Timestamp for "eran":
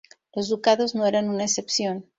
1.05-1.29